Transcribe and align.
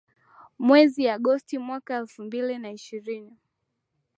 mwezi 0.59 1.03
agosti 1.15 1.57
mwaka 1.57 1.95
elfu 1.97 2.23
mbili 2.23 2.57
na 2.57 2.71
ishirini 2.71 3.37